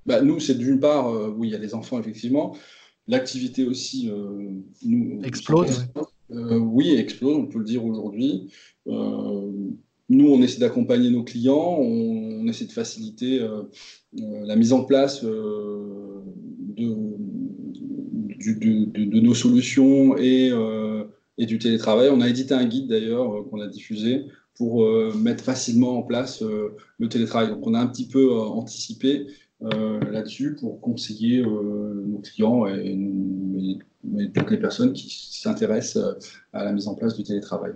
Bah, 0.04 0.20
Nous, 0.20 0.38
c'est 0.38 0.58
d'une 0.58 0.80
part, 0.80 1.14
oui, 1.34 1.48
il 1.48 1.52
y 1.52 1.54
a 1.54 1.58
les 1.58 1.74
enfants, 1.74 1.98
effectivement. 1.98 2.54
L'activité 3.06 3.64
aussi 3.64 4.12
nous, 4.84 5.22
explose. 5.24 5.86
oui, 6.28 6.94
explose, 6.94 7.36
on 7.36 7.46
peut 7.46 7.60
le 7.60 7.64
dire 7.64 7.86
aujourd'hui. 7.86 8.52
Nous, 10.08 10.28
on 10.28 10.40
essaie 10.42 10.58
d'accompagner 10.58 11.10
nos 11.10 11.22
clients, 11.22 11.76
on, 11.78 12.46
essaie 12.48 12.64
de 12.64 12.72
faciliter 12.72 13.40
euh, 13.40 13.64
la 14.14 14.56
mise 14.56 14.72
en 14.72 14.84
place 14.84 15.22
euh, 15.22 16.22
de, 16.76 17.14
nos 19.20 19.34
solutions 19.34 20.16
et, 20.16 20.50
euh, 20.50 21.04
du 21.38 21.58
télétravail. 21.58 22.08
On 22.10 22.22
a 22.22 22.28
édité 22.28 22.54
un 22.54 22.64
guide 22.64 22.88
d'ailleurs 22.88 23.46
qu'on 23.50 23.60
a 23.60 23.66
diffusé 23.66 24.24
pour 24.56 24.84
mettre 25.14 25.44
facilement 25.44 25.98
en 25.98 26.02
place 26.02 26.42
le 26.42 27.08
télétravail. 27.08 27.50
Donc 27.50 27.64
on 27.66 27.74
a 27.74 27.78
un 27.78 27.86
petit 27.86 28.08
peu 28.08 28.32
anticipé 28.32 29.26
là-dessus 29.60 30.56
pour 30.56 30.80
conseiller 30.80 31.42
nos 31.42 32.18
clients 32.18 32.66
et, 32.66 32.98
toutes 34.34 34.50
les 34.50 34.58
personnes 34.58 34.92
qui 34.94 35.38
s'intéressent 35.38 36.02
à 36.52 36.64
la 36.64 36.72
mise 36.72 36.88
en 36.88 36.96
place 36.96 37.14
du 37.14 37.22
télétravail. 37.22 37.74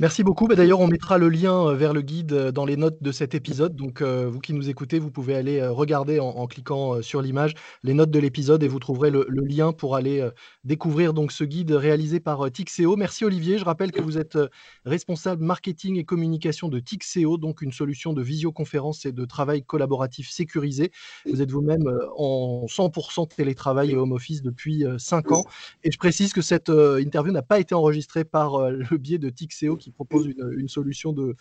Merci 0.00 0.24
beaucoup. 0.24 0.46
Bah, 0.46 0.54
d'ailleurs, 0.54 0.80
on 0.80 0.86
mettra 0.86 1.18
le 1.18 1.28
lien 1.28 1.68
euh, 1.68 1.74
vers 1.74 1.92
le 1.92 2.00
guide 2.00 2.32
euh, 2.32 2.52
dans 2.52 2.64
les 2.64 2.78
notes 2.78 3.02
de 3.02 3.12
cet 3.12 3.34
épisode. 3.34 3.76
Donc, 3.76 4.00
euh, 4.00 4.30
vous 4.30 4.40
qui 4.40 4.54
nous 4.54 4.70
écoutez, 4.70 4.98
vous 4.98 5.10
pouvez 5.10 5.34
aller 5.34 5.62
regarder 5.62 6.18
en, 6.20 6.46
cliquant 6.46 7.02
sur 7.02 7.20
l'image 7.20 7.52
les 7.82 7.92
notes 7.92 8.10
de 8.10 8.18
l'épisode 8.18 8.62
et 8.62 8.68
vous 8.68 8.78
trouverez 8.78 9.10
le, 9.10 9.26
lien 9.28 9.72
pour 9.74 9.96
aller 9.96 10.26
découvrir 10.64 11.12
donc 11.12 11.32
ce 11.32 11.44
guide 11.44 11.72
réalisé 11.72 12.18
par 12.18 12.50
Tixeo. 12.50 12.96
Merci 12.96 13.26
Olivier. 13.26 13.58
Je 13.58 13.64
rappelle 13.64 13.92
que 13.92 14.00
vous 14.00 14.16
êtes 14.16 14.38
responsable 14.86 15.44
marketing 15.44 15.98
et 15.98 16.04
communication 16.04 16.68
de 16.68 16.78
Tixeo, 16.78 17.36
donc 17.36 17.60
une 17.60 17.72
solution 17.72 18.14
de 18.14 18.22
visioconférence 18.22 19.04
et 19.04 19.12
de 19.12 19.24
travail 19.26 19.62
collaboratif 19.62 20.30
sécurisé. 20.30 20.92
Vous 21.26 21.42
êtes 21.42 21.50
vous-même 21.50 21.84
en 22.16 22.64
100% 22.66 23.28
télétravail 23.34 23.90
et 23.90 23.96
home 23.96 24.12
office 24.12 24.42
depuis 24.42 24.84
5 24.98 25.32
ans. 25.32 25.44
Et 25.84 25.90
je 25.90 25.98
précise 25.98 26.32
que 26.32 26.42
cette 26.42 26.70
interview 26.70 27.32
n'a 27.32 27.42
pas 27.42 27.60
été 27.60 27.74
enregistrée 27.74 28.24
par 28.24 28.70
le 28.70 28.96
biais 28.96 29.18
de 29.18 29.28
Tixeo 29.28 29.76
qui 29.76 29.89
propose 29.90 30.26
une, 30.26 30.68
solution 30.68 31.12
de, 31.12 31.34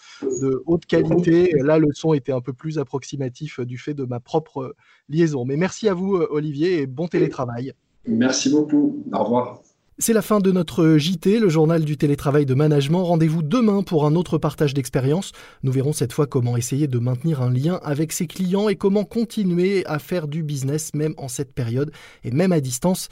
haute 0.65 0.85
qualité. 0.85 1.53
Là, 1.61 1.77
le 1.77 1.89
son 1.93 2.13
était 2.13 2.31
un 2.31 2.41
peu 2.41 2.53
plus 2.53 2.79
approximatif 2.79 3.59
du 3.59 3.77
fait 3.77 3.93
de 3.93 4.05
ma 4.05 4.19
propre 4.19 4.75
liaison. 5.07 5.45
Mais 5.45 5.57
merci 5.57 5.87
à 5.87 5.93
vous, 5.93 6.15
Olivier, 6.15 6.81
et 6.81 6.87
bon 6.87 7.07
télétravail. 7.07 7.73
Merci 8.07 8.49
beaucoup. 8.49 9.03
Au 9.13 9.23
revoir. 9.23 9.61
C'est 10.01 10.13
la 10.13 10.21
fin 10.21 10.39
de 10.39 10.49
notre 10.53 10.97
JT, 10.97 11.39
le 11.39 11.49
journal 11.49 11.83
du 11.83 11.97
télétravail 11.97 12.45
de 12.45 12.53
management. 12.53 13.03
Rendez-vous 13.03 13.43
demain 13.43 13.83
pour 13.83 14.05
un 14.05 14.15
autre 14.15 14.37
partage 14.37 14.73
d'expérience. 14.73 15.33
Nous 15.61 15.73
verrons 15.73 15.91
cette 15.91 16.13
fois 16.13 16.25
comment 16.25 16.55
essayer 16.55 16.87
de 16.87 16.99
maintenir 16.99 17.41
un 17.41 17.51
lien 17.51 17.81
avec 17.83 18.13
ses 18.13 18.25
clients 18.25 18.69
et 18.69 18.77
comment 18.77 19.03
continuer 19.03 19.85
à 19.87 19.99
faire 19.99 20.29
du 20.29 20.41
business 20.41 20.93
même 20.93 21.13
en 21.17 21.27
cette 21.27 21.53
période 21.53 21.91
et 22.23 22.31
même 22.31 22.53
à 22.53 22.61
distance 22.61 23.09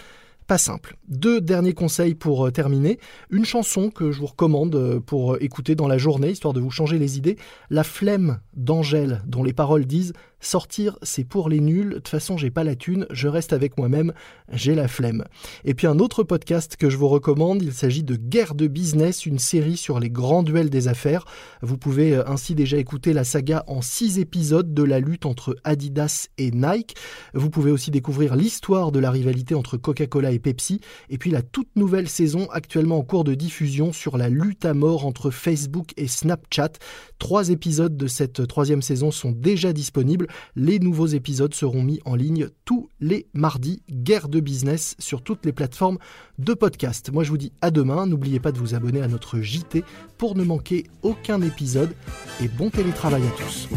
pas 0.48 0.58
simple. 0.58 0.96
Deux 1.10 1.42
derniers 1.42 1.74
conseils 1.74 2.16
pour 2.16 2.48
euh, 2.48 2.52
terminer. 2.52 3.00
Une 3.30 3.46
chanson 3.46 3.90
que 3.90 4.12
je 4.12 4.20
vous 4.22 4.28
recommande 4.28 4.76
euh, 4.76 5.00
pour 5.02 5.34
euh, 5.34 5.44
écouter 5.44 5.76
dans 5.76 5.88
la 5.88 5.98
journée, 5.98 6.32
histoire 6.32 6.54
de 6.54 6.62
vous 6.62 6.72
changer 6.72 6.98
les 6.98 7.18
idées. 7.18 7.38
La 7.70 7.84
flemme 7.84 8.40
d'Angèle, 8.56 9.22
dont 9.26 9.44
les 9.44 9.54
paroles 9.54 9.86
disent 9.86 10.14
Sortir, 10.40 11.00
c'est 11.02 11.24
pour 11.24 11.50
les 11.50 11.60
nuls. 11.60 11.90
De 11.90 11.96
toute 11.96 12.10
façon, 12.10 12.38
j'ai 12.38 12.52
pas 12.52 12.64
la 12.64 12.76
thune. 12.76 13.08
Je 13.10 13.28
reste 13.28 13.54
avec 13.54 13.78
moi-même. 13.78 14.14
J'ai 14.52 14.76
la 14.76 14.88
flemme. 14.88 15.26
Et 15.66 15.74
puis 15.74 15.88
un 15.88 15.98
autre 16.00 16.24
podcast 16.24 16.76
que 16.78 16.90
je 16.90 16.98
vous 16.98 17.08
recommande. 17.08 17.64
Il 17.64 17.74
s'agit 17.74 18.04
de 18.04 18.16
Guerre 18.16 18.54
de 18.54 18.68
business, 18.68 19.26
une 19.26 19.40
série 19.40 19.78
sur 19.78 20.00
les 20.00 20.10
grands 20.10 20.44
duels 20.44 20.70
des 20.70 20.88
affaires. 20.88 21.26
Vous 21.62 21.78
pouvez 21.78 22.16
euh, 22.16 22.28
ainsi 22.30 22.54
déjà 22.54 22.78
écouter 22.78 23.14
la 23.14 23.24
saga 23.24 23.64
en 23.68 23.82
six 23.82 24.20
épisodes 24.20 24.74
de 24.74 24.84
la 24.84 25.00
lutte 25.00 25.26
entre 25.26 25.58
Adidas 25.64 26.28
et 26.38 26.52
Nike. 26.52 26.96
Vous 27.34 27.50
pouvez 27.50 27.72
aussi 27.72 27.90
découvrir 27.90 28.36
l'histoire 28.36 28.92
de 28.92 29.00
la 29.00 29.10
rivalité 29.10 29.56
entre 29.56 29.78
Coca-Cola 29.78 30.32
et 30.32 30.40
Pepsi. 30.40 30.82
Et 31.10 31.18
puis 31.18 31.32
la 31.32 31.42
toute 31.42 31.76
nouvelle 31.76 32.08
saison 32.08 32.48
actuellement 32.52 33.00
en 33.00 33.04
cours 33.04 33.24
de 33.24 33.34
diffusion 33.34 33.92
sur 33.92 34.18
la 34.18 34.30
lutte 34.30 34.66
à 34.66 34.76
mort 34.76 35.06
entre 35.06 35.32
Facebook 35.32 35.94
et 35.98 36.08
Snapchat. 36.08 36.74
Trois 37.18 37.50
épisodes 37.50 37.98
de 37.98 38.08
cette 38.08 38.48
troisième 38.48 38.84
saison 38.84 39.10
sont 39.10 39.32
déjà 39.32 39.74
disponibles. 39.74 40.27
Les 40.56 40.80
nouveaux 40.80 41.08
épisodes 41.08 41.54
seront 41.54 41.84
mis 41.84 42.00
en 42.06 42.16
ligne 42.16 42.50
tous 42.66 42.90
les 43.00 43.28
mardis. 43.34 43.82
Guerre 43.90 44.28
de 44.28 44.40
business 44.40 44.96
sur 45.00 45.22
toutes 45.22 45.46
les 45.46 45.54
plateformes 45.54 45.98
de 46.40 46.54
podcast. 46.54 47.12
Moi 47.12 47.24
je 47.24 47.30
vous 47.30 47.38
dis 47.38 47.52
à 47.62 47.72
demain. 47.72 48.06
N'oubliez 48.06 48.40
pas 48.40 48.52
de 48.52 48.58
vous 48.58 48.76
abonner 48.76 49.02
à 49.02 49.08
notre 49.08 49.40
JT 49.40 49.84
pour 50.18 50.36
ne 50.36 50.44
manquer 50.44 50.86
aucun 51.02 51.42
épisode. 51.42 51.94
Et 52.42 52.48
bon 52.48 52.70
télétravail 52.70 53.24
à 53.24 53.32
tous. 53.42 53.70